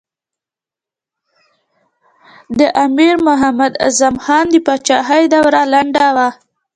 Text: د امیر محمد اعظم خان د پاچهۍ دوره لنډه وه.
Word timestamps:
د 2.59 2.61
امیر 2.85 3.15
محمد 3.27 3.73
اعظم 3.85 4.15
خان 4.23 4.45
د 4.51 4.55
پاچهۍ 4.65 5.23
دوره 5.33 5.61
لنډه 5.73 6.07
وه. 6.15 6.29